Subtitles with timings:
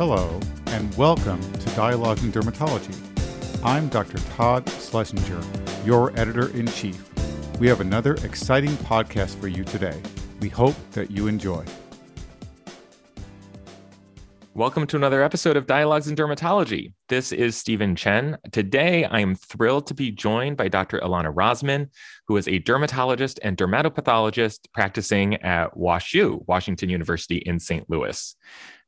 [0.00, 2.96] Hello, and welcome to Dialogues in Dermatology.
[3.62, 4.16] I'm Dr.
[4.34, 5.42] Todd Schlesinger,
[5.84, 7.06] your editor in chief.
[7.58, 10.00] We have another exciting podcast for you today.
[10.40, 11.66] We hope that you enjoy.
[14.54, 16.94] Welcome to another episode of Dialogues in Dermatology.
[17.10, 18.38] This is Steven Chen.
[18.52, 20.98] Today, I am thrilled to be joined by Dr.
[21.00, 21.90] Ilana Rosman,
[22.26, 27.84] who is a dermatologist and dermatopathologist practicing at WashU, Washington University in St.
[27.90, 28.34] Louis.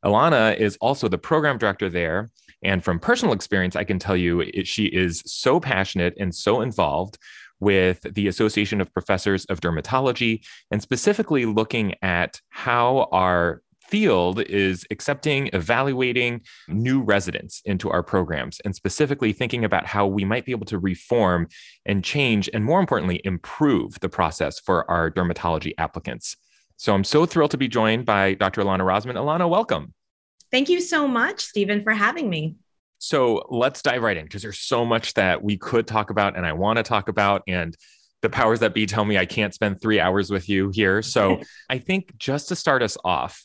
[0.05, 2.31] Ilana is also the program director there.
[2.63, 6.61] And from personal experience, I can tell you it, she is so passionate and so
[6.61, 7.19] involved
[7.61, 13.63] with the Association of Professors of Dermatology, and specifically looking at how our
[13.93, 20.25] field is accepting, evaluating new residents into our programs, and specifically thinking about how we
[20.25, 21.47] might be able to reform
[21.87, 26.37] and change, and more importantly, improve the process for our dermatology applicants.
[26.79, 28.63] So I'm so thrilled to be joined by Dr.
[28.63, 29.15] Ilana Rosman.
[29.15, 29.95] Ilana, welcome.
[30.53, 32.57] Thank you so much, Steven, for having me.
[32.99, 36.47] So let's dive right in because there's so much that we could talk about and
[36.47, 37.43] I want to talk about.
[37.49, 37.77] And
[38.21, 41.03] the powers that be tell me I can't spend three hours with you here.
[41.03, 43.45] So I think just to start us off,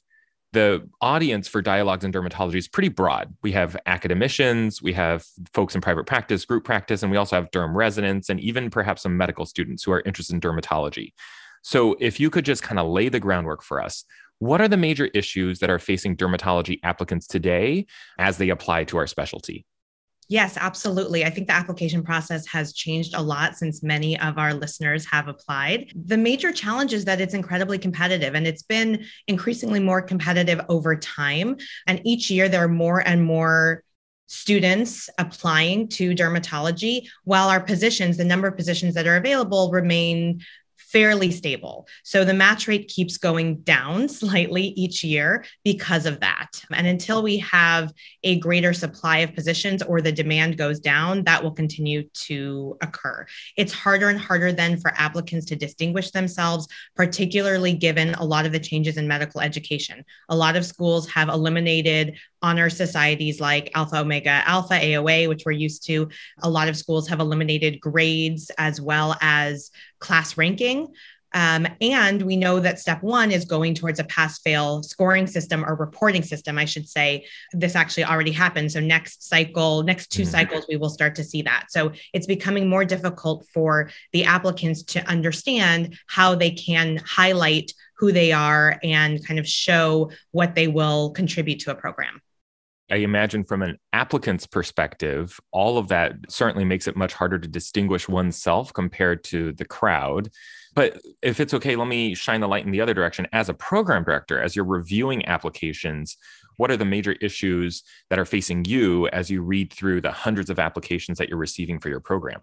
[0.54, 3.34] the audience for dialogues in dermatology is pretty broad.
[3.42, 7.52] We have academicians, we have folks in private practice, group practice, and we also have
[7.52, 11.14] derm residents and even perhaps some medical students who are interested in dermatology.
[11.64, 14.06] So, if you could just kind of lay the groundwork for us,
[14.40, 17.86] what are the major issues that are facing dermatology applicants today
[18.20, 19.66] as they apply to our specialty?
[20.30, 21.24] Yes, absolutely.
[21.24, 25.30] I think the application process has changed a lot since many of our listeners have
[25.30, 25.94] applied.
[25.96, 30.98] The major challenge is that it's incredibly competitive and it's been increasingly more competitive over
[30.98, 31.56] time.
[31.88, 33.84] And each year there are more and more
[34.28, 40.42] students applying to dermatology while our positions the number of positions that are available remain
[40.92, 41.88] fairly stable.
[42.04, 46.64] So the match rate keeps going down slightly each year because of that.
[46.72, 47.94] And until we have
[48.24, 53.26] a greater supply of positions or the demand goes down, that will continue to occur.
[53.58, 58.52] It's harder and harder then for applicants to distinguish themselves, particularly given a lot of
[58.52, 60.04] the changes in medical education.
[60.30, 65.52] A lot of schools have eliminated honor societies like Alpha Omega Alpha AOA, which we're
[65.54, 66.10] used to.
[66.44, 70.94] A lot of schools have eliminated grades as well as class ranking.
[71.34, 75.64] Um, and we know that step one is going towards a pass fail scoring system
[75.66, 77.26] or reporting system, I should say.
[77.52, 78.72] This actually already happened.
[78.72, 80.32] So, next cycle, next 2 mm-hmm.
[80.32, 81.66] cycles, we will start to see that.
[81.70, 88.12] So, it's becoming more difficult for the applicants to understand how they can highlight who
[88.12, 92.22] they are and kind of show what they will contribute to a program.
[92.90, 97.48] I imagine from an applicant's perspective, all of that certainly makes it much harder to
[97.48, 100.30] distinguish oneself compared to the crowd.
[100.74, 103.28] But if it's okay, let me shine the light in the other direction.
[103.34, 106.18] As a program director, as you're reviewing applications,
[106.58, 110.50] what are the major issues that are facing you as you read through the hundreds
[110.50, 112.42] of applications that you're receiving for your program?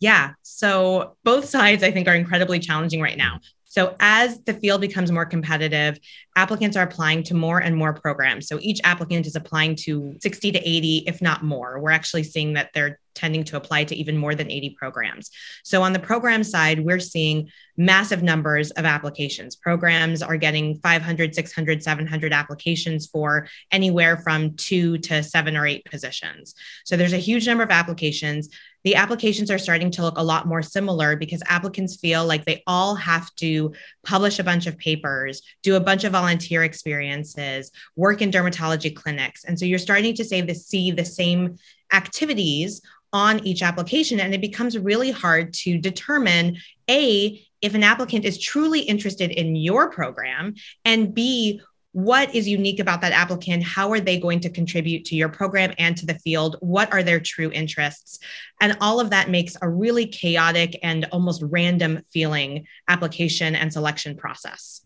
[0.00, 0.34] Yeah.
[0.42, 3.40] So both sides, I think, are incredibly challenging right now.
[3.76, 5.98] So, as the field becomes more competitive,
[6.34, 8.48] applicants are applying to more and more programs.
[8.48, 11.78] So, each applicant is applying to 60 to 80, if not more.
[11.78, 15.30] We're actually seeing that they're tending to apply to even more than 80 programs.
[15.62, 19.56] So, on the program side, we're seeing massive numbers of applications.
[19.56, 25.84] Programs are getting 500, 600, 700 applications for anywhere from two to seven or eight
[25.84, 26.54] positions.
[26.86, 28.48] So, there's a huge number of applications
[28.86, 32.62] the applications are starting to look a lot more similar because applicants feel like they
[32.68, 33.74] all have to
[34.04, 39.42] publish a bunch of papers, do a bunch of volunteer experiences, work in dermatology clinics.
[39.42, 41.58] And so you're starting to say to see the same
[41.92, 42.80] activities
[43.12, 46.56] on each application and it becomes really hard to determine
[46.88, 50.54] a if an applicant is truly interested in your program
[50.84, 51.60] and b
[51.96, 55.72] what is unique about that applicant how are they going to contribute to your program
[55.78, 58.18] and to the field what are their true interests
[58.60, 64.14] and all of that makes a really chaotic and almost random feeling application and selection
[64.14, 64.82] process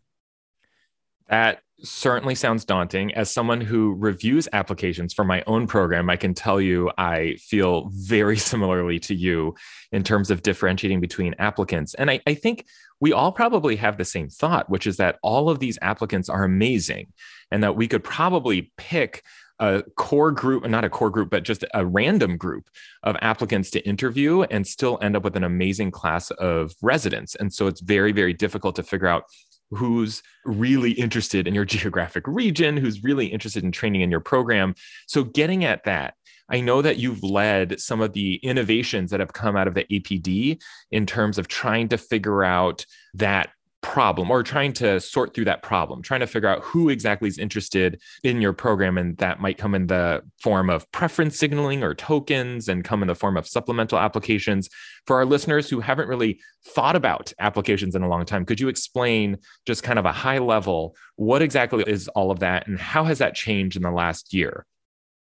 [1.29, 3.15] that certainly sounds daunting.
[3.15, 7.89] As someone who reviews applications for my own program, I can tell you I feel
[7.93, 9.55] very similarly to you
[9.93, 11.95] in terms of differentiating between applicants.
[11.95, 12.67] And I, I, think
[13.01, 16.45] we all probably have the same thought, which is that all of these applicants are
[16.45, 17.13] amazing
[17.51, 19.23] and that we could probably pick
[19.59, 22.69] a core group, not a core group, but just a random group
[23.03, 27.35] of applicants to interview and still end up with an amazing class of residents.
[27.35, 29.25] And so it's very, very difficult to figure out
[29.71, 34.75] who's really interested in your geographic region, who's really interested in training in your program.
[35.07, 36.15] So, getting at that,
[36.51, 39.85] I know that you've led some of the innovations that have come out of the
[39.85, 40.61] APD
[40.91, 43.51] in terms of trying to figure out that
[43.83, 47.39] problem or trying to sort through that problem, trying to figure out who exactly is
[47.39, 48.99] interested in your program.
[48.99, 53.09] And that might come in the form of preference signaling or tokens and come in
[53.09, 54.69] the form of supplemental applications.
[55.07, 58.69] For our listeners who haven't really thought about applications in a long time, could you
[58.69, 63.05] explain just kind of a high level what exactly is all of that and how
[63.05, 64.67] has that changed in the last year?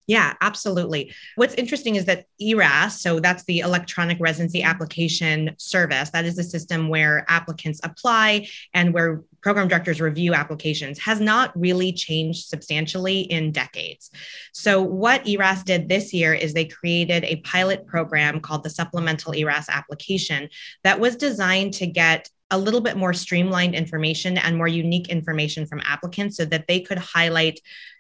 [0.10, 1.14] Yeah, absolutely.
[1.36, 6.44] What's interesting is that ERAS, so that's the electronic residency application service, that is the
[6.44, 13.20] system where applicants apply and where program directors review applications, has not really changed substantially
[13.20, 14.10] in decades.
[14.52, 19.36] So, what ERAS did this year is they created a pilot program called the Supplemental
[19.36, 20.50] ERAS application
[20.84, 25.68] that was designed to get a little bit more streamlined information and more unique information
[25.68, 27.60] from applicants so that they could highlight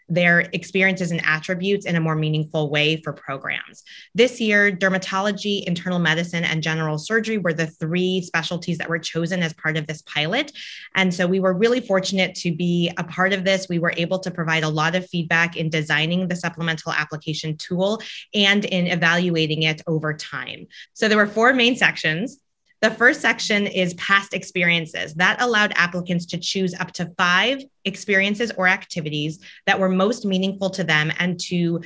[0.10, 3.84] their experiences and attributes in a more meaningful way for programs.
[4.16, 9.44] This year, dermatology, internal medicine, and general surgery were the three specialties that were chosen
[9.44, 10.52] as part of this pilot.
[10.96, 13.70] And so we were really fortunate to be a part of this.
[13.70, 18.02] We were able to provide a lot of feedback in designing the supplemental application tool
[18.34, 20.68] and in evaluating it over time.
[20.94, 22.40] So there were four main sections.
[22.81, 25.14] The first section is past experiences.
[25.16, 30.70] That allowed applicants to choose up to five experiences or activities that were most meaningful
[30.72, 31.81] to them and to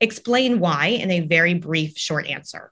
[0.00, 2.70] explain why in a very brief, short answer.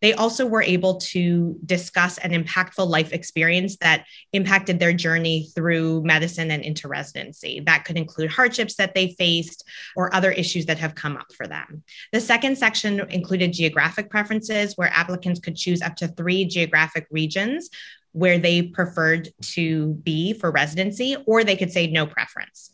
[0.00, 6.04] They also were able to discuss an impactful life experience that impacted their journey through
[6.04, 7.60] medicine and into residency.
[7.60, 9.64] That could include hardships that they faced
[9.96, 11.82] or other issues that have come up for them.
[12.12, 17.70] The second section included geographic preferences, where applicants could choose up to three geographic regions
[18.12, 22.70] where they preferred to be for residency, or they could say no preference.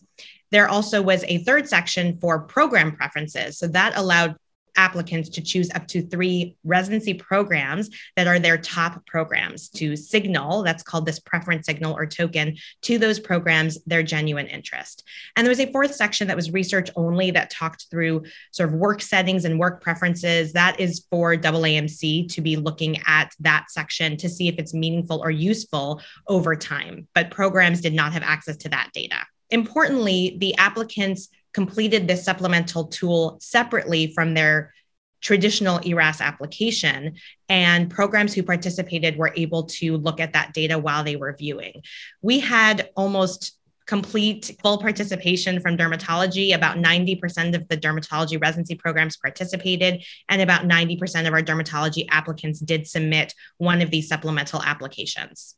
[0.50, 3.58] There also was a third section for program preferences.
[3.58, 4.36] So that allowed
[4.76, 10.62] applicants to choose up to three residency programs that are their top programs to signal,
[10.62, 15.04] that's called this preference signal or token, to those programs their genuine interest.
[15.36, 18.74] And there was a fourth section that was research only that talked through sort of
[18.74, 20.52] work settings and work preferences.
[20.52, 25.20] That is for AAMC to be looking at that section to see if it's meaningful
[25.22, 27.08] or useful over time.
[27.14, 29.18] But programs did not have access to that data.
[29.50, 34.74] Importantly, the applicants completed this supplemental tool separately from their
[35.22, 37.14] traditional ERAS application.
[37.48, 41.82] And programs who participated were able to look at that data while they were viewing.
[42.20, 46.54] We had almost complete full participation from dermatology.
[46.54, 52.60] About 90% of the dermatology residency programs participated, and about 90% of our dermatology applicants
[52.60, 55.56] did submit one of these supplemental applications.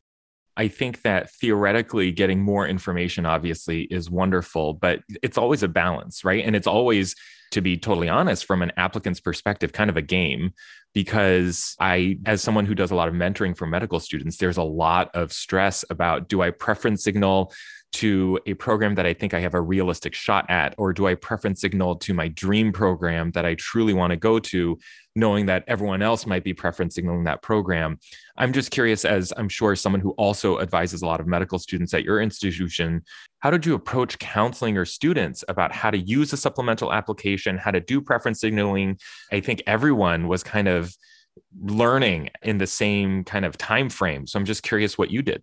[0.57, 6.25] I think that theoretically getting more information obviously is wonderful, but it's always a balance,
[6.25, 6.45] right?
[6.45, 7.15] And it's always,
[7.53, 10.53] to be totally honest, from an applicant's perspective, kind of a game
[10.95, 14.63] because I, as someone who does a lot of mentoring for medical students, there's a
[14.63, 17.53] lot of stress about do I preference signal
[17.95, 20.75] to a program that I think I have a realistic shot at?
[20.77, 24.39] Or do I preference signal to my dream program that I truly want to go
[24.39, 24.79] to,
[25.15, 27.99] knowing that everyone else might be preference signaling that program?
[28.37, 31.95] I'm just curious, as I'm sure someone who also advises a lot of medical students
[31.95, 33.03] at your institution,
[33.41, 37.71] how did you approach counseling your students about how to use a supplemental application, how
[37.71, 38.99] to do preference signaling?
[39.33, 40.95] I think everyone was kind of
[41.61, 44.27] learning in the same kind of time frame.
[44.27, 45.43] So I'm just curious what you did.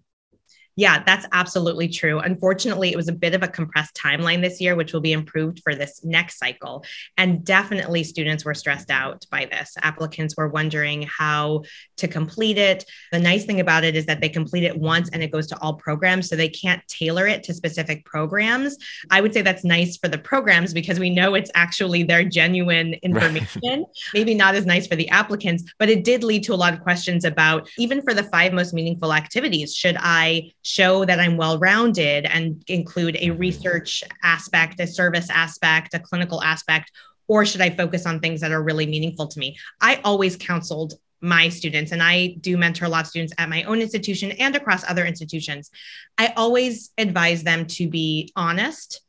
[0.76, 2.20] Yeah, that's absolutely true.
[2.20, 5.62] Unfortunately, it was a bit of a compressed timeline this year, which will be improved
[5.64, 6.84] for this next cycle.
[7.16, 9.76] And definitely, students were stressed out by this.
[9.84, 11.64] Applicants were wondering how
[11.98, 12.86] to complete it.
[13.12, 15.62] The nice thing about it is that they complete it once and it goes to
[15.62, 18.78] all programs, so they can't tailor it to specific programs.
[19.12, 22.94] I would say that's nice for the programs because we know it's actually their genuine
[23.04, 23.86] information.
[24.14, 26.82] Maybe not as nice for the applicants, but it did lead to a lot of
[26.82, 31.60] questions about even for the five most meaningful activities, should I show that I'm well
[31.60, 33.40] rounded and include a mm-hmm.
[33.40, 36.92] research aspect, a service aspect, a clinical aspect,
[37.28, 39.58] or should I focus on things that are really meaningful to me?
[39.80, 43.64] I always counseled my students, and I do mentor a lot of students at my
[43.64, 45.72] own institution and across other institutions.
[46.18, 49.02] I always advise them to be honest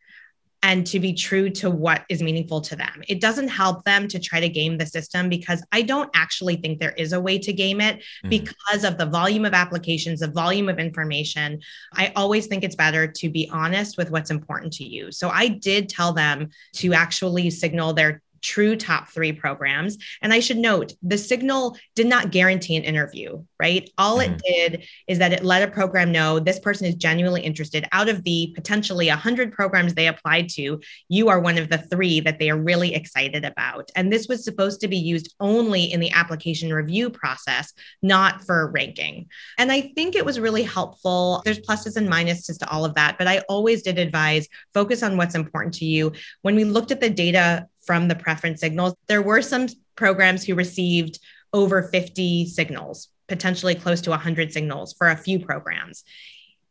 [0.64, 3.02] and to be true to what is meaningful to them.
[3.06, 6.80] It doesn't help them to try to game the system because I don't actually think
[6.80, 8.30] there is a way to game it mm-hmm.
[8.30, 11.60] because of the volume of applications, the volume of information.
[11.92, 15.12] I always think it's better to be honest with what's important to you.
[15.12, 19.98] So I did tell them to actually signal their true top three programs.
[20.22, 23.90] And I should note the signal did not guarantee an interview, right?
[23.98, 24.34] All mm-hmm.
[24.34, 27.88] it did is that it let a program know this person is genuinely interested.
[27.90, 32.20] Out of the potentially 100 programs they applied to, you are one of the three
[32.20, 33.90] that they are really excited about.
[33.96, 37.72] And this was supposed to be used only in the application review process,
[38.02, 39.28] not for ranking.
[39.58, 41.40] And I think it was really helpful.
[41.44, 45.16] There's pluses and minuses to all of that, but I always did advise focus on
[45.16, 46.12] what's important to you.
[46.42, 50.54] When we looked at the data from the preference signals, there were some programs who
[50.54, 51.18] received
[51.52, 56.04] over 50 signals, potentially close to 100 signals for a few programs.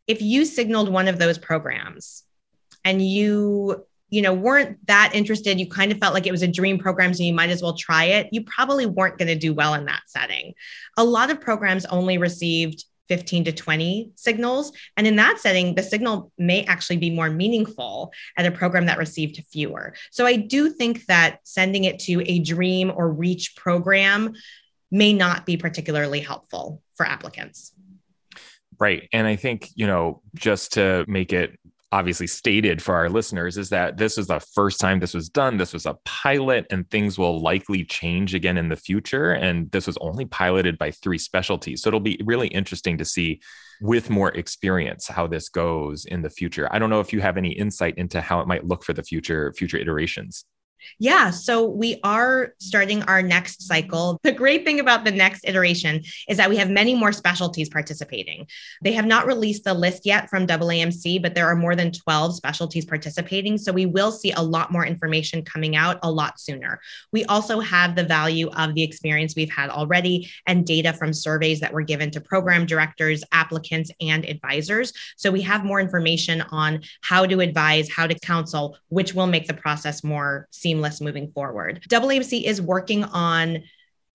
[0.08, 2.24] If you signaled one of those programs
[2.84, 6.48] and you you know weren't that interested you kind of felt like it was a
[6.48, 9.53] dream program so you might as well try it you probably weren't going to do
[9.53, 10.53] well in that setting
[10.98, 14.72] a lot of programs only received 15 to 20 signals.
[14.98, 18.98] And in that setting, the signal may actually be more meaningful at a program that
[18.98, 19.93] received fewer.
[20.10, 24.34] So I do think that sending it to a dream or reach program
[24.89, 27.72] may not be particularly helpful for applicants.
[28.79, 29.08] Right.
[29.13, 31.60] And I think, you know, just to make it
[31.94, 35.58] obviously stated for our listeners is that this is the first time this was done.
[35.58, 39.34] This was a pilot, and things will likely change again in the future.
[39.34, 41.84] And this was only piloted by three specialties.
[41.84, 43.42] So it'll be really interesting to see
[43.80, 46.68] with more experience how this goes in the future.
[46.72, 49.04] I don't know if you have any insight into how it might look for the
[49.04, 50.46] future future iterations.
[51.00, 54.20] Yeah, so we are starting our next cycle.
[54.24, 58.48] The great thing about the next iteration is that we have many more specialties participating.
[58.82, 62.36] They have not released the list yet from AAMC, but there are more than 12
[62.36, 63.58] specialties participating.
[63.58, 66.80] So we will see a lot more information coming out a lot sooner.
[67.12, 71.60] We also have the value of the experience we've had already and data from surveys
[71.60, 74.94] that were given to program directors, applicants, and advisors.
[75.18, 79.48] So we have more information on how to advise, how to counsel, which will make
[79.48, 81.82] the process more seamless seamless moving forward.
[81.89, 83.63] AAMC is working on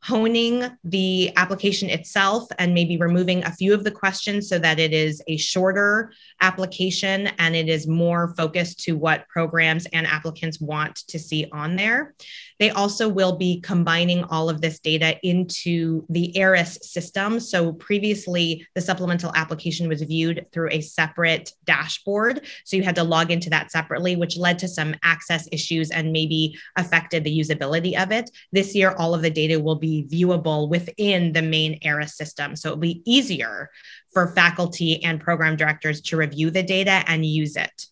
[0.03, 4.93] honing the application itself and maybe removing a few of the questions so that it
[4.93, 10.97] is a shorter application and it is more focused to what programs and applicants want
[11.09, 12.15] to see on there.
[12.61, 17.39] They also will be combining all of this data into the ERAS system.
[17.39, 22.47] So previously, the supplemental application was viewed through a separate dashboard.
[22.65, 26.13] So you had to log into that separately, which led to some access issues and
[26.13, 28.31] maybe affected the usability of it.
[28.53, 32.57] This year, all of the data will be viewable within the main ERAS system.
[32.57, 33.71] So it'll be easier
[34.13, 37.87] for faculty and program directors to review the data and use it.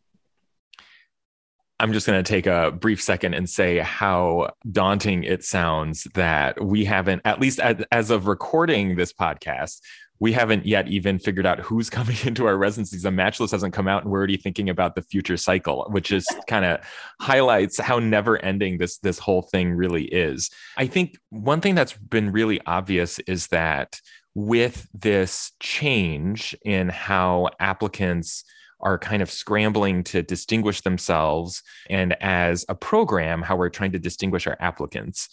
[1.79, 6.63] I'm just going to take a brief second and say how daunting it sounds that
[6.65, 9.81] we haven't, at least as, as, of recording this podcast,
[10.19, 13.03] we haven't yet even figured out who's coming into our residencies.
[13.03, 16.09] The match list hasn't come out, and we're already thinking about the future cycle, which
[16.09, 16.81] just kind of
[17.21, 20.51] highlights how never ending this this whole thing really is.
[20.77, 24.01] I think one thing that's been really obvious is that
[24.35, 28.45] with this change in how applicants
[28.81, 33.99] are kind of scrambling to distinguish themselves and as a program how we're trying to
[33.99, 35.31] distinguish our applicants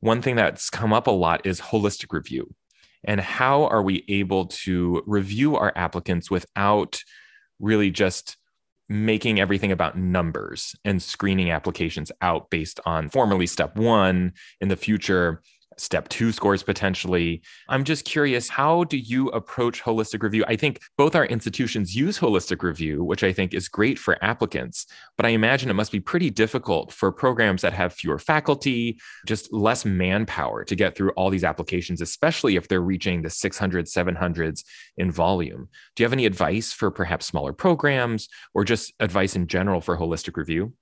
[0.00, 2.54] one thing that's come up a lot is holistic review
[3.08, 7.00] and how are we able to review our applicants without
[7.58, 8.36] really just
[8.90, 14.76] making everything about numbers and screening applications out based on formerly step one in the
[14.76, 15.42] future
[15.80, 17.42] step two scores potentially.
[17.68, 20.44] I'm just curious, how do you approach holistic review?
[20.48, 24.86] I think both our institutions use holistic review, which I think is great for applicants,
[25.16, 29.52] but I imagine it must be pretty difficult for programs that have fewer faculty, just
[29.52, 34.64] less manpower to get through all these applications, especially if they're reaching the 600s, 700s
[34.96, 35.68] in volume.
[35.94, 39.96] Do you have any advice for perhaps smaller programs or just advice in general for
[39.96, 40.72] holistic review?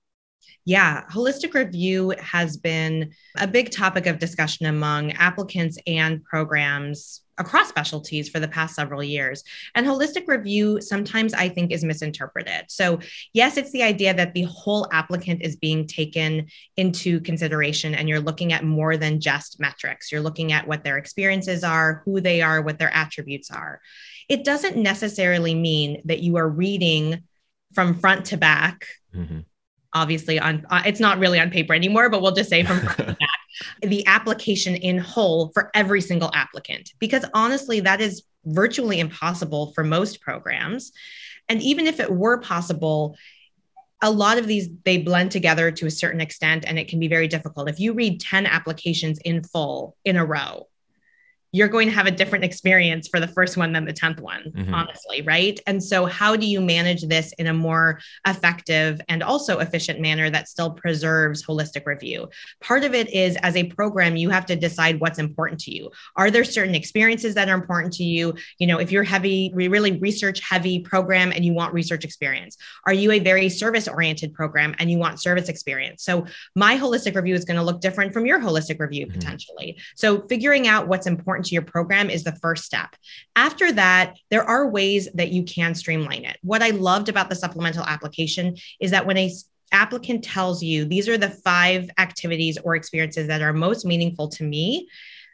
[0.65, 7.69] Yeah, holistic review has been a big topic of discussion among applicants and programs across
[7.69, 9.45] specialties for the past several years.
[9.75, 12.65] And holistic review sometimes I think is misinterpreted.
[12.69, 12.99] So,
[13.33, 18.21] yes, it's the idea that the whole applicant is being taken into consideration and you're
[18.21, 20.11] looking at more than just metrics.
[20.11, 23.81] You're looking at what their experiences are, who they are, what their attributes are.
[24.29, 27.23] It doesn't necessarily mean that you are reading
[27.75, 28.87] from front to back.
[29.15, 29.41] Mm-hmm
[29.97, 33.19] obviously on uh, it's not really on paper anymore but we'll just say from back,
[33.83, 36.93] the application in whole for every single applicant.
[36.99, 40.93] Because honestly that is virtually impossible for most programs.
[41.49, 43.17] And even if it were possible
[44.03, 47.09] a lot of these they blend together to a certain extent and it can be
[47.09, 47.69] very difficult.
[47.69, 50.69] If you read 10 applications in full in a row
[51.57, 54.53] you're going to have a different experience for the first one than the 10th one,
[54.55, 54.75] mm-hmm.
[54.75, 55.59] honestly, right?
[55.67, 60.29] And so, how do you manage this in a more effective and also efficient manner
[60.29, 62.29] that still preserves holistic review?
[62.61, 65.91] Part of it is as a program, you have to decide what's important to you.
[66.17, 68.35] Are there certain experiences that are important to you?
[68.59, 72.93] You know, if you're heavy, really research heavy program and you want research experience, are
[72.93, 76.05] you a very service oriented program and you want service experience?
[76.05, 79.19] So, my holistic review is going to look different from your holistic review mm-hmm.
[79.19, 79.79] potentially.
[79.95, 82.97] So, figuring out what's important your program is the first step.
[83.35, 86.39] After that, there are ways that you can streamline it.
[86.43, 89.31] What I loved about the supplemental application is that when a
[89.73, 94.45] applicant tells you these are the five activities or experiences that are most meaningful to
[94.45, 94.89] me,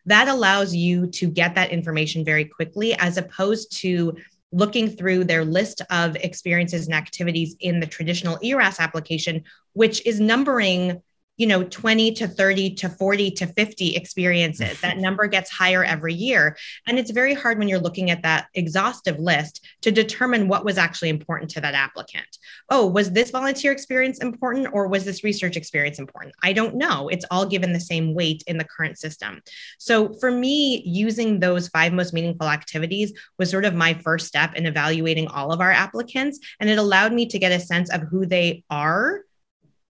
[0.06, 4.16] that allows you to get that information very quickly as opposed to
[4.52, 9.42] looking through their list of experiences and activities in the traditional ERAS application,
[9.72, 11.00] which is numbering
[11.36, 14.80] you know 20 to 30 to 40 to 50 experiences.
[14.80, 16.56] That number gets higher every year.
[16.86, 20.78] And it's very hard when you're looking at that exhaustive list to determine what was
[20.78, 22.26] actually important to that applicant.
[22.68, 26.34] Oh was this volunteer experience important or was this research experience important?
[26.42, 27.08] I don't know.
[27.08, 29.40] It's all given the same weight in the current system.
[29.78, 34.54] So for me using those five most meaningful activities was sort of my first step
[34.54, 36.38] in evaluating all of our applicants.
[36.60, 39.22] And it allowed me to get a sense of who they are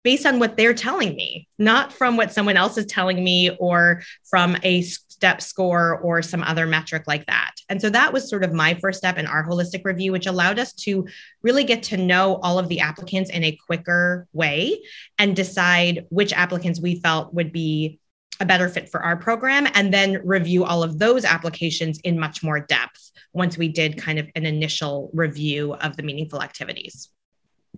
[0.03, 4.03] based on what they're telling me, not from what someone else is telling me or
[4.25, 4.83] from a
[5.23, 7.53] step score or some other metric like that.
[7.69, 10.59] And so that was sort of my first step in our holistic review, which allowed
[10.59, 11.07] us to
[11.43, 14.83] really get to know all of the applicants in a quicker way
[15.19, 18.01] and decide which applicants we felt would be
[18.41, 22.43] a better fit for our program and then review all of those applications in much
[22.43, 27.11] more depth once we did kind of an initial review of the meaningful activities.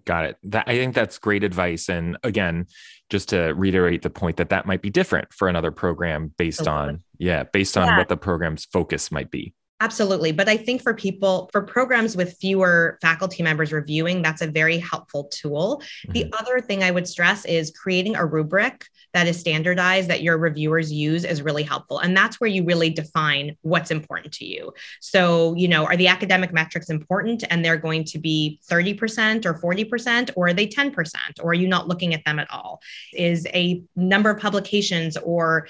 [0.04, 0.36] Got it.
[0.44, 1.88] That, I think that's great advice.
[1.88, 2.66] And again,
[3.10, 7.02] just to reiterate the point that that might be different for another program based on,
[7.18, 7.98] yeah, based on yeah.
[7.98, 9.54] what the program's focus might be.
[9.80, 10.30] Absolutely.
[10.30, 14.78] But I think for people, for programs with fewer faculty members reviewing, that's a very
[14.78, 15.82] helpful tool.
[16.06, 16.12] Mm-hmm.
[16.12, 20.38] The other thing I would stress is creating a rubric that is standardized that your
[20.38, 21.98] reviewers use is really helpful.
[21.98, 24.72] And that's where you really define what's important to you.
[25.00, 29.54] So, you know, are the academic metrics important and they're going to be 30% or
[29.54, 31.14] 40%, or are they 10%?
[31.42, 32.80] Or are you not looking at them at all?
[33.12, 35.66] Is a number of publications or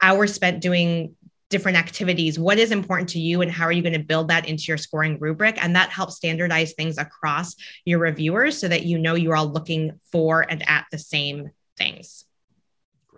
[0.00, 1.16] hours spent doing
[1.50, 4.46] different activities what is important to you and how are you going to build that
[4.46, 8.98] into your scoring rubric and that helps standardize things across your reviewers so that you
[8.98, 12.24] know you're all looking for and at the same things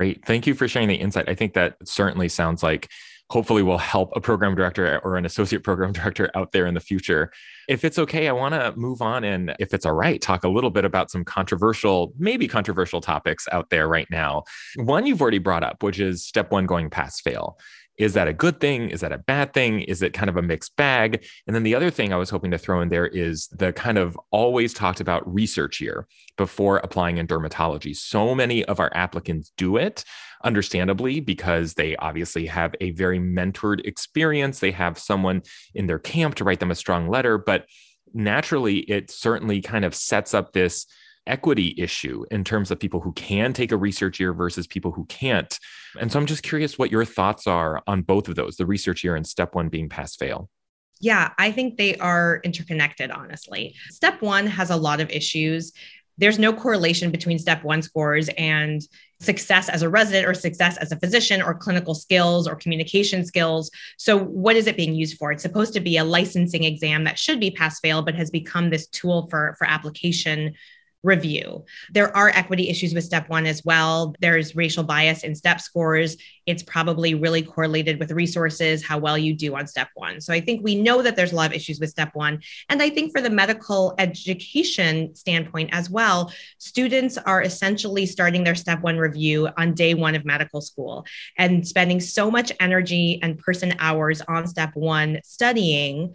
[0.01, 0.25] Great.
[0.25, 1.29] Thank you for sharing the insight.
[1.29, 2.89] I think that certainly sounds like
[3.29, 6.81] hopefully will help a program director or an associate program director out there in the
[6.81, 7.31] future.
[7.69, 10.49] If it's okay, I want to move on and if it's all right, talk a
[10.49, 14.45] little bit about some controversial, maybe controversial topics out there right now.
[14.77, 17.59] One you've already brought up, which is step one going pass fail.
[17.99, 18.89] Is that a good thing?
[18.89, 19.83] Is that a bad thing?
[19.83, 21.25] Is it kind of a mixed bag?
[21.47, 23.99] And then the other thing I was hoping to throw in there is the kind
[23.99, 26.07] of always talked about research year
[26.39, 27.95] before applying in dermatology.
[27.95, 30.05] So many of our applicants do it,
[30.43, 34.61] understandably, because they obviously have a very mentored experience.
[34.61, 35.43] They have someone
[35.75, 37.67] in their camp to write them a strong letter, but
[38.15, 40.87] naturally, it certainly kind of sets up this
[41.27, 45.05] equity issue in terms of people who can take a research year versus people who
[45.07, 45.59] can't.
[45.99, 49.05] And so I'm just curious what your thoughts are on both of those the research
[49.05, 50.49] year and step one being pass fail.
[51.01, 53.75] Yeah, I think they are interconnected, honestly.
[53.89, 55.73] Step one has a lot of issues.
[56.19, 58.83] There's no correlation between step one scores and
[59.21, 63.71] success as a resident or success as a physician or clinical skills or communication skills.
[63.97, 65.33] So, what is it being used for?
[65.33, 68.69] It's supposed to be a licensing exam that should be pass fail, but has become
[68.69, 70.53] this tool for, for application
[71.03, 71.65] review.
[71.93, 74.15] There are equity issues with step one as well.
[74.21, 76.17] There's racial bias in step scores.
[76.45, 80.21] It's probably really correlated with resources, how well you do on step one.
[80.21, 82.41] So I think we know that there's a lot of issues with step one.
[82.69, 88.55] And I think for the medical education standpoint as well, students are essentially starting their
[88.55, 91.07] step one review on day one of medical school
[91.39, 96.15] and spending so much energy and person hours on step one studying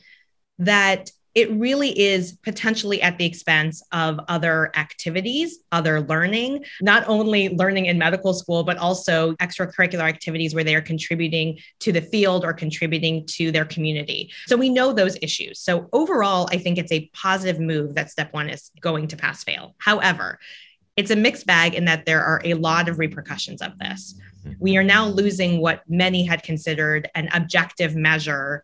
[0.60, 7.50] that it really is potentially at the expense of other activities, other learning, not only
[7.50, 12.46] learning in medical school, but also extracurricular activities where they are contributing to the field
[12.46, 14.32] or contributing to their community.
[14.48, 15.60] So we know those issues.
[15.60, 19.44] So overall, I think it's a positive move that step one is going to pass
[19.44, 19.76] fail.
[19.78, 20.40] However,
[20.96, 24.18] it's a mixed bag in that there are a lot of repercussions of this.
[24.46, 24.54] Mm-hmm.
[24.60, 28.64] We are now losing what many had considered an objective measure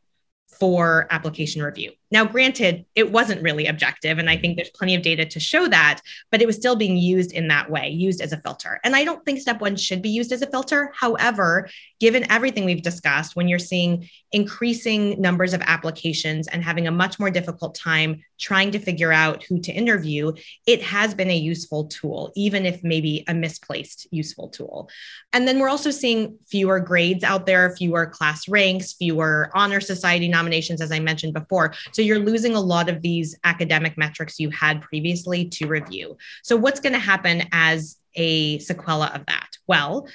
[0.58, 1.92] for application review.
[2.12, 5.68] Now, granted, it wasn't really objective, and I think there's plenty of data to show
[5.68, 8.80] that, but it was still being used in that way, used as a filter.
[8.84, 10.92] And I don't think step one should be used as a filter.
[10.94, 11.70] However,
[12.00, 17.20] given everything we've discussed, when you're seeing increasing numbers of applications and having a much
[17.20, 20.32] more difficult time trying to figure out who to interview,
[20.66, 24.90] it has been a useful tool, even if maybe a misplaced useful tool.
[25.32, 30.28] And then we're also seeing fewer grades out there, fewer class ranks, fewer honor society
[30.28, 31.74] nominations, as I mentioned before.
[31.92, 36.18] So you're losing a lot of these academic metrics you had previously to review.
[36.44, 39.50] So, what's going to happen as a sequela of that?
[39.68, 40.08] Well,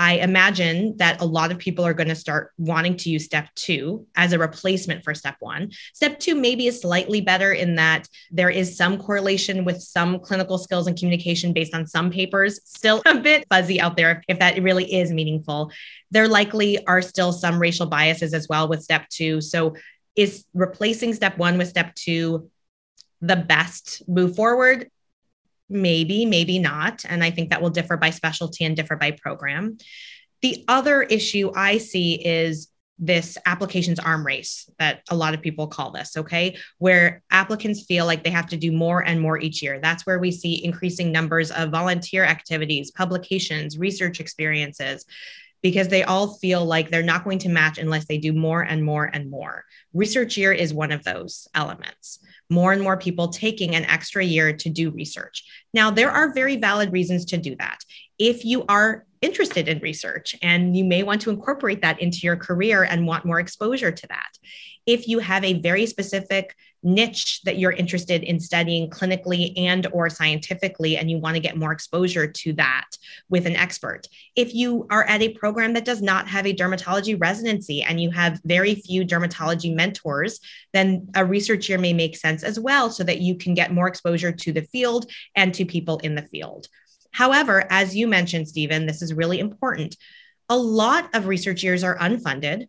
[0.00, 3.48] I imagine that a lot of people are going to start wanting to use step
[3.56, 5.72] two as a replacement for step one.
[5.92, 10.56] Step two maybe is slightly better in that there is some correlation with some clinical
[10.56, 14.62] skills and communication based on some papers, still a bit fuzzy out there if that
[14.62, 15.72] really is meaningful.
[16.12, 19.40] There likely are still some racial biases as well with step two.
[19.40, 19.74] So,
[20.18, 22.50] is replacing step one with step two
[23.20, 24.90] the best move forward?
[25.70, 27.04] Maybe, maybe not.
[27.08, 29.78] And I think that will differ by specialty and differ by program.
[30.42, 35.68] The other issue I see is this applications arm race that a lot of people
[35.68, 36.56] call this, okay?
[36.78, 39.78] Where applicants feel like they have to do more and more each year.
[39.80, 45.04] That's where we see increasing numbers of volunteer activities, publications, research experiences,
[45.62, 48.84] because they all feel like they're not going to match unless they do more and
[48.84, 49.64] more and more.
[49.92, 54.52] Research year is one of those elements more and more people taking an extra year
[54.52, 55.44] to do research.
[55.74, 57.78] Now, there are very valid reasons to do that.
[58.18, 62.36] If you are interested in research and you may want to incorporate that into your
[62.36, 64.30] career and want more exposure to that.
[64.86, 70.08] If you have a very specific niche that you're interested in studying clinically and or
[70.08, 72.86] scientifically and you want to get more exposure to that
[73.28, 77.20] with an expert if you are at a program that does not have a dermatology
[77.20, 80.38] residency and you have very few dermatology mentors
[80.72, 83.88] then a research year may make sense as well so that you can get more
[83.88, 86.68] exposure to the field and to people in the field
[87.12, 89.96] however as you mentioned steven this is really important
[90.48, 92.66] a lot of research years are unfunded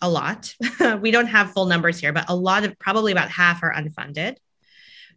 [0.00, 0.54] a lot.
[1.00, 4.36] we don't have full numbers here, but a lot of probably about half are unfunded.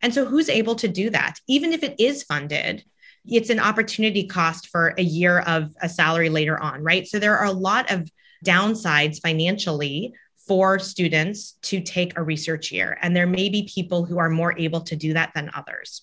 [0.01, 1.39] And so, who's able to do that?
[1.47, 2.83] Even if it is funded,
[3.25, 7.07] it's an opportunity cost for a year of a salary later on, right?
[7.07, 8.09] So, there are a lot of
[8.45, 10.13] downsides financially
[10.45, 12.97] for students to take a research year.
[13.01, 16.01] And there may be people who are more able to do that than others.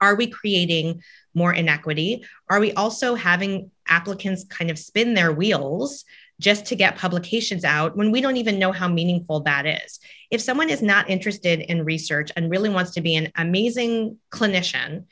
[0.00, 1.02] Are we creating
[1.34, 2.24] more inequity?
[2.48, 6.04] Are we also having applicants kind of spin their wheels
[6.42, 10.00] just to get publications out when we don't even know how meaningful that is.
[10.30, 15.04] If someone is not interested in research and really wants to be an amazing clinician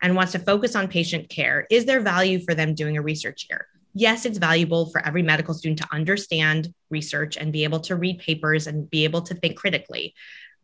[0.00, 3.46] and wants to focus on patient care, is there value for them doing a research
[3.50, 3.66] year?
[3.94, 8.18] Yes, it's valuable for every medical student to understand research and be able to read
[8.18, 10.14] papers and be able to think critically.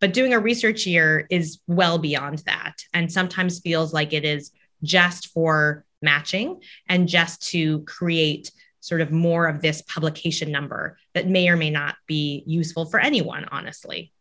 [0.02, 4.50] But doing a research year is well beyond that and sometimes feels like it is
[4.82, 11.28] just for matching and just to create sort of more of this publication number that
[11.28, 14.12] may or may not be useful for anyone, honestly.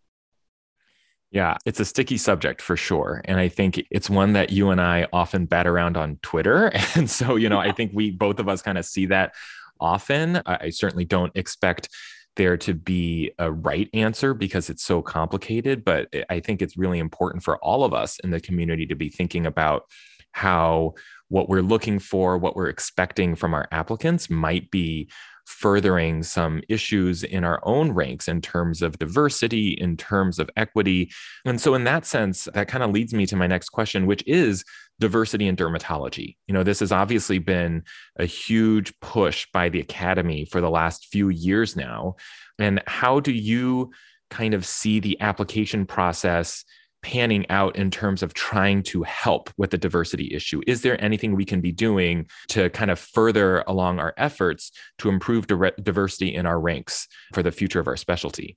[1.32, 3.24] Yeah, it's a sticky subject for sure.
[3.26, 6.72] And I think it's one that you and I often bat around on Twitter.
[6.96, 9.34] And so, you know, I think we both of us kind of see that
[9.80, 10.44] often.
[10.46, 11.90] I certainly don't expect
[12.36, 17.00] there to be a right answer because it's so complicated, but I think it's really
[17.00, 19.84] important for all of us in the community to be thinking about
[20.32, 20.94] how
[21.28, 25.10] what we're looking for, what we're expecting from our applicants might be
[25.46, 31.12] furthering some issues in our own ranks in terms of diversity, in terms of equity.
[31.46, 34.24] And so, in that sense, that kind of leads me to my next question, which
[34.28, 34.64] is
[35.02, 36.38] diversity in dermatology.
[36.48, 37.84] You know, this has obviously been
[38.18, 42.16] a huge push by the academy for the last few years now.
[42.58, 43.92] And how do you
[44.30, 46.64] kind of see the application process?
[47.04, 50.62] panning out in terms of trying to help with the diversity issue?
[50.68, 55.10] Is there anything we can be doing to kind of further along our efforts to
[55.10, 58.56] improve diversity in our ranks for the future of our specialty?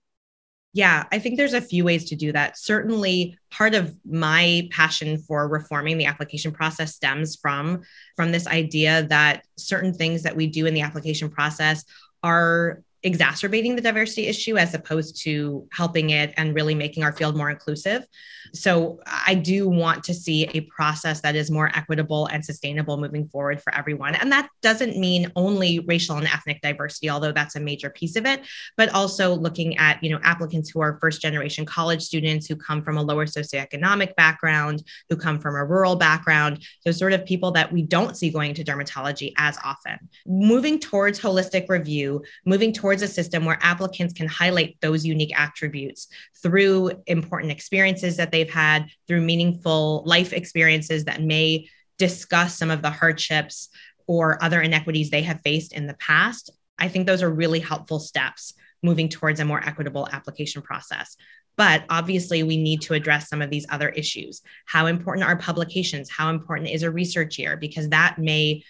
[0.75, 2.59] Yeah, I think there's a few ways to do that.
[2.59, 7.83] Certainly, part of my passion for reforming the application process stems from
[8.17, 11.85] from this idea that certain things that we do in the application process
[12.25, 17.37] are exacerbating the diversity issue as opposed to helping it and really making our field
[17.37, 18.07] more inclusive.
[18.53, 23.29] So I do want to see a process that is more equitable and sustainable moving
[23.29, 24.15] forward for everyone.
[24.15, 28.27] And that doesn't mean only racial and ethnic diversity, although that's a major piece of
[28.27, 28.41] it,
[28.77, 32.83] but also looking at, you know, applicants who are first generation college students who come
[32.83, 37.51] from a lower socioeconomic background, who come from a rural background, those sort of people
[37.51, 39.99] that we don't see going to dermatology as often.
[40.27, 45.37] Moving towards holistic review, moving towards towards a system where applicants can highlight those unique
[45.37, 46.07] attributes
[46.45, 52.83] through important experiences that they've had, through meaningful life experiences that may discuss some of
[52.83, 53.69] the hardships
[54.07, 56.51] or other inequities they have faced in the past.
[56.79, 61.17] I think those are really helpful steps moving towards a more equitable application process.
[61.57, 64.41] But obviously, we need to address some of these other issues.
[64.67, 66.11] How important are publications?
[66.11, 67.57] How important is a research year?
[67.57, 68.63] Because that may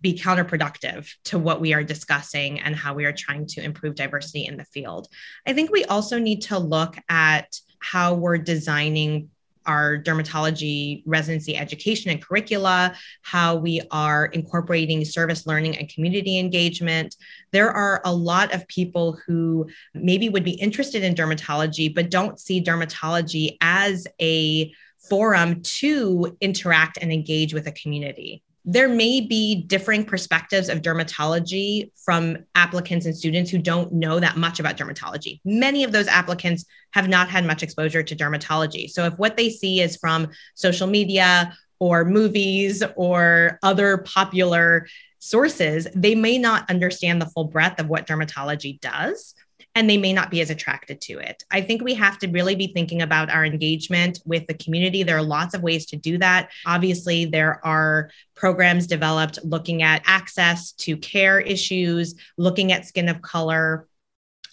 [0.00, 4.46] be counterproductive to what we are discussing and how we are trying to improve diversity
[4.46, 5.08] in the field.
[5.46, 9.30] I think we also need to look at how we're designing
[9.66, 17.16] our dermatology residency education and curricula, how we are incorporating service learning and community engagement.
[17.50, 22.38] There are a lot of people who maybe would be interested in dermatology, but don't
[22.38, 24.72] see dermatology as a
[25.08, 31.92] forum to interact and engage with a community there may be differing perspectives of dermatology
[32.04, 35.40] from applicants and students who don't know that much about dermatology.
[35.44, 38.90] Many of those applicants have not had much exposure to dermatology.
[38.90, 44.88] So, if what they see is from social media or movies or other popular
[45.20, 49.34] sources, they may not understand the full breadth of what dermatology does
[49.74, 51.44] and they may not be as attracted to it.
[51.50, 55.02] I think we have to really be thinking about our engagement with the community.
[55.02, 56.50] There are lots of ways to do that.
[56.64, 63.20] Obviously, there are programs developed looking at access to care issues, looking at skin of
[63.22, 63.86] color,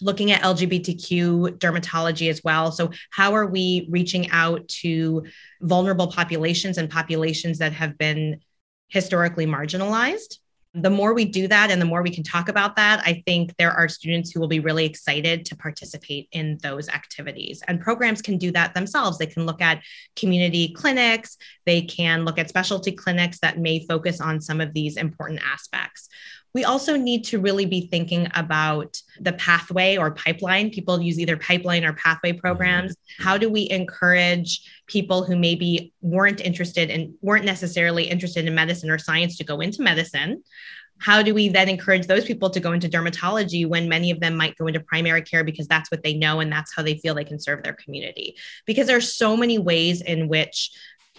[0.00, 2.72] looking at LGBTQ dermatology as well.
[2.72, 5.24] So, how are we reaching out to
[5.62, 8.40] vulnerable populations and populations that have been
[8.88, 10.38] historically marginalized?
[10.74, 13.56] The more we do that and the more we can talk about that, I think
[13.56, 17.62] there are students who will be really excited to participate in those activities.
[17.68, 19.16] And programs can do that themselves.
[19.16, 19.82] They can look at
[20.16, 24.96] community clinics, they can look at specialty clinics that may focus on some of these
[24.96, 26.08] important aspects.
[26.54, 30.70] We also need to really be thinking about the pathway or pipeline.
[30.70, 32.92] People use either pipeline or pathway programs.
[32.92, 33.24] Mm-hmm.
[33.24, 38.88] How do we encourage people who maybe weren't interested and weren't necessarily interested in medicine
[38.88, 40.44] or science to go into medicine?
[40.98, 44.36] How do we then encourage those people to go into dermatology when many of them
[44.36, 47.14] might go into primary care because that's what they know and that's how they feel
[47.14, 48.36] they can serve their community?
[48.64, 50.70] Because there's so many ways in which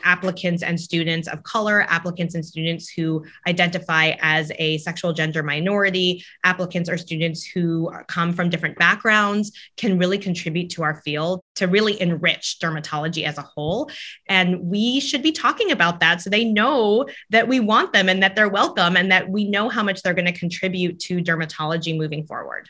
[0.04, 6.24] applicants and students of color, applicants and students who identify as a sexual gender minority,
[6.44, 11.68] applicants or students who come from different backgrounds can really contribute to our field to
[11.68, 13.90] really enrich dermatology as a whole.
[14.28, 18.22] And we should be talking about that so they know that we want them and
[18.22, 21.98] that they're welcome and that we know how much they're going to contribute to dermatology
[21.98, 22.70] moving forward.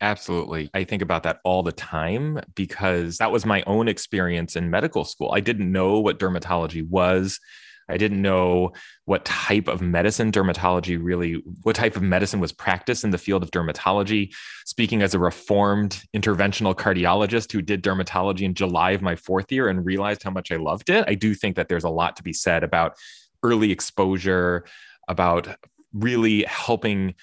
[0.00, 0.70] Absolutely.
[0.74, 5.04] I think about that all the time because that was my own experience in medical
[5.04, 5.32] school.
[5.32, 7.40] I didn't know what dermatology was.
[7.88, 8.72] I didn't know
[9.04, 13.42] what type of medicine dermatology really, what type of medicine was practiced in the field
[13.42, 14.34] of dermatology.
[14.64, 19.68] Speaking as a reformed interventional cardiologist who did dermatology in July of my fourth year
[19.68, 22.22] and realized how much I loved it, I do think that there's a lot to
[22.22, 22.96] be said about
[23.42, 24.64] early exposure,
[25.08, 25.46] about
[25.92, 27.14] really helping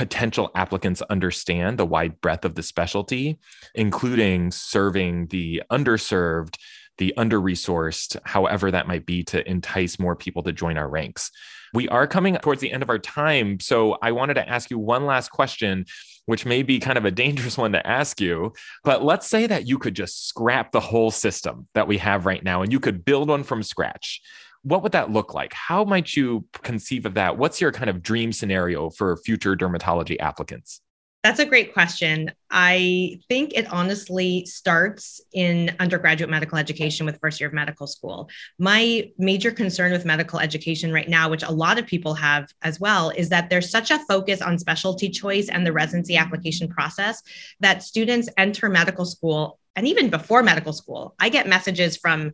[0.00, 3.38] potential applicants understand the wide breadth of the specialty,
[3.74, 6.54] including serving the underserved,
[6.96, 11.30] the under resourced, however that might be, to entice more people to join our ranks.
[11.74, 13.60] We are coming towards the end of our time.
[13.60, 15.84] So I wanted to ask you one last question,
[16.24, 18.54] which may be kind of a dangerous one to ask you.
[18.84, 22.42] But let's say that you could just scrap the whole system that we have right
[22.42, 24.22] now and you could build one from scratch
[24.62, 25.52] what would that look like?
[25.52, 27.38] How might you conceive of that?
[27.38, 30.80] What's your kind of dream scenario for future dermatology applicants?
[31.22, 32.32] That's a great question.
[32.50, 38.30] I think it honestly starts in undergraduate medical education with first year of medical school.
[38.58, 42.80] My major concern with medical education right now, which a lot of people have as
[42.80, 47.22] well, is that there's such a focus on specialty choice and the residency application process
[47.60, 51.14] that students enter medical school and even before medical school.
[51.18, 52.32] I get messages from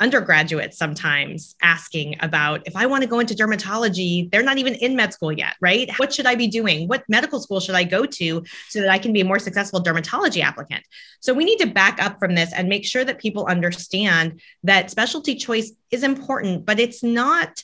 [0.00, 4.96] undergraduates sometimes asking about if I want to go into dermatology, they're not even in
[4.96, 5.90] med school yet, right?
[5.98, 6.88] What should I be doing?
[6.88, 9.82] What medical school should I go to so that I can be a more successful
[9.82, 10.84] dermatology applicant?
[11.20, 14.90] So we need to back up from this and make sure that people understand that
[14.90, 17.62] specialty choice is important, but it's not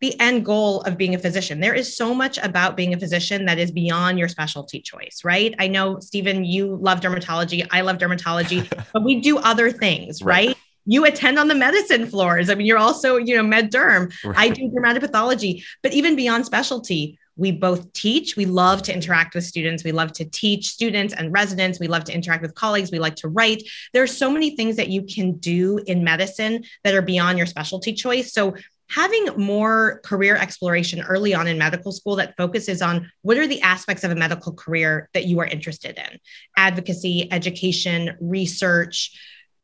[0.00, 1.60] the end goal of being a physician.
[1.60, 5.54] There is so much about being a physician that is beyond your specialty choice, right?
[5.58, 7.66] I know, Steven, you love dermatology.
[7.70, 10.48] I love dermatology, but we do other things, right?
[10.48, 10.58] right?
[10.86, 12.50] You attend on the medicine floors.
[12.50, 14.12] I mean, you're also, you know, med derm.
[14.24, 14.36] Right.
[14.36, 18.36] I do dermatopathology, but even beyond specialty, we both teach.
[18.36, 19.82] We love to interact with students.
[19.82, 21.80] We love to teach students and residents.
[21.80, 22.92] We love to interact with colleagues.
[22.92, 23.62] We like to write.
[23.92, 27.46] There are so many things that you can do in medicine that are beyond your
[27.46, 28.32] specialty choice.
[28.32, 28.54] So
[28.88, 33.60] having more career exploration early on in medical school that focuses on what are the
[33.62, 36.20] aspects of a medical career that you are interested in
[36.56, 39.18] advocacy, education, research,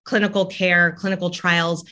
[0.04, 1.84] clinical care, clinical trials.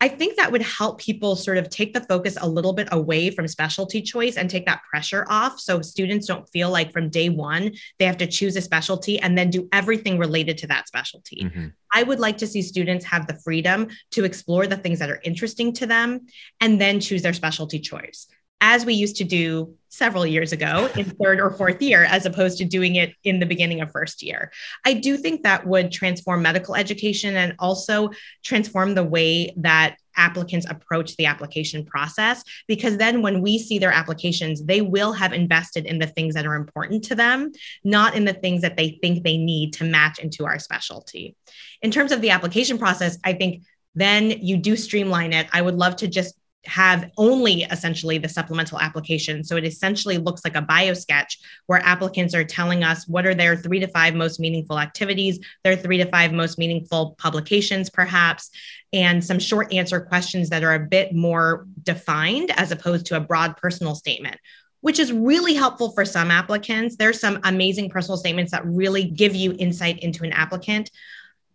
[0.00, 3.30] I think that would help people sort of take the focus a little bit away
[3.30, 5.58] from specialty choice and take that pressure off.
[5.58, 9.38] So students don't feel like from day one they have to choose a specialty and
[9.38, 11.44] then do everything related to that specialty.
[11.44, 11.68] Mm-hmm.
[11.92, 15.20] I would like to see students have the freedom to explore the things that are
[15.24, 16.26] interesting to them
[16.60, 18.26] and then choose their specialty choice
[18.66, 22.56] as we used to do several years ago in third or fourth year, as opposed
[22.56, 24.50] to doing it in the beginning of first year.
[24.86, 28.08] I do think that would transform medical education and also
[28.42, 33.90] transform the way that applicants approach the application process because then when we see their
[33.90, 37.50] applications they will have invested in the things that are important to them
[37.82, 41.34] not in the things that they think they need to match into our specialty
[41.82, 43.64] in terms of the application process i think
[43.96, 48.80] then you do streamline it i would love to just have only essentially the supplemental
[48.80, 49.44] application.
[49.44, 53.34] So it essentially looks like a bio sketch where applicants are telling us what are
[53.34, 58.50] their three to five most meaningful activities, their three to five most meaningful publications, perhaps,
[58.92, 63.20] and some short answer questions that are a bit more defined as opposed to a
[63.20, 64.36] broad personal statement.
[64.80, 66.96] Which is really helpful for some applicants.
[66.96, 70.90] There's some amazing personal statements that really give you insight into an applicant.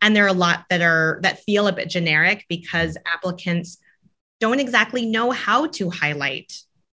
[0.02, 3.78] And there are a lot that are that feel a bit generic because applicants
[4.40, 6.54] don't exactly know how to highlight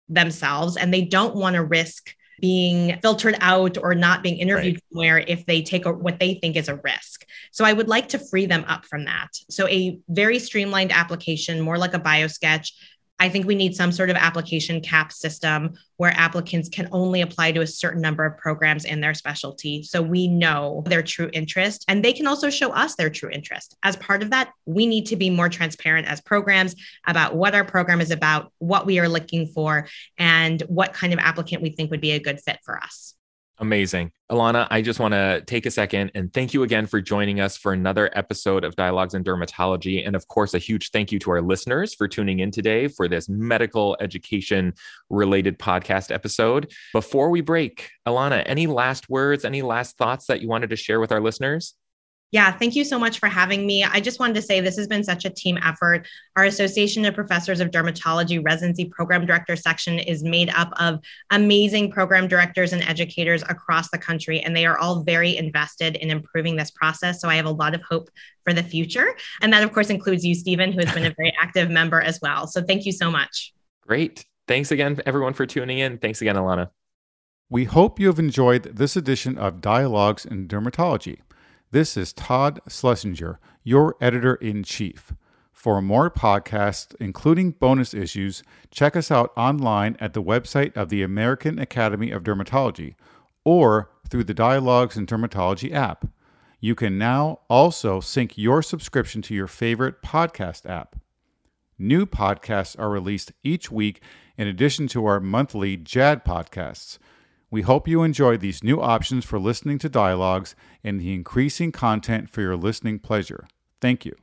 [0.08, 4.82] themselves and they don't want to risk being filtered out or not being interviewed right.
[4.92, 7.26] somewhere if they take a, what they think is a risk.
[7.52, 9.28] So I would like to free them up from that.
[9.50, 12.72] So a very streamlined application, more like a bio sketch
[13.20, 17.52] I think we need some sort of application cap system where applicants can only apply
[17.52, 19.82] to a certain number of programs in their specialty.
[19.82, 23.76] So we know their true interest and they can also show us their true interest.
[23.82, 26.74] As part of that, we need to be more transparent as programs
[27.06, 31.18] about what our program is about, what we are looking for, and what kind of
[31.18, 33.14] applicant we think would be a good fit for us.
[33.60, 34.10] Amazing.
[34.30, 37.58] Ilana, I just want to take a second and thank you again for joining us
[37.58, 40.06] for another episode of Dialogues in Dermatology.
[40.06, 43.06] And of course, a huge thank you to our listeners for tuning in today for
[43.06, 44.72] this medical education
[45.10, 46.72] related podcast episode.
[46.94, 50.98] Before we break, Ilana, any last words, any last thoughts that you wanted to share
[50.98, 51.74] with our listeners?
[52.32, 53.82] Yeah, thank you so much for having me.
[53.82, 56.06] I just wanted to say this has been such a team effort.
[56.36, 61.90] Our Association of Professors of Dermatology Residency Program Director section is made up of amazing
[61.90, 66.54] program directors and educators across the country, and they are all very invested in improving
[66.54, 67.20] this process.
[67.20, 68.10] So I have a lot of hope
[68.44, 69.16] for the future.
[69.42, 72.20] And that, of course, includes you, Steven, who has been a very active member as
[72.22, 72.46] well.
[72.46, 73.52] So thank you so much.
[73.86, 74.24] Great.
[74.46, 75.98] Thanks again, everyone, for tuning in.
[75.98, 76.70] Thanks again, Ilana.
[77.48, 81.18] We hope you have enjoyed this edition of Dialogues in Dermatology.
[81.72, 85.12] This is Todd Schlesinger, your editor in chief.
[85.52, 91.04] For more podcasts, including bonus issues, check us out online at the website of the
[91.04, 92.96] American Academy of Dermatology
[93.44, 96.08] or through the Dialogues in Dermatology app.
[96.58, 100.96] You can now also sync your subscription to your favorite podcast app.
[101.78, 104.02] New podcasts are released each week
[104.36, 106.98] in addition to our monthly JAAD podcasts.
[107.50, 112.30] We hope you enjoy these new options for listening to dialogues and the increasing content
[112.30, 113.48] for your listening pleasure.
[113.80, 114.14] Thank you.